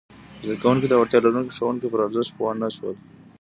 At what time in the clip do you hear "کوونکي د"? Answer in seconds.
0.61-0.93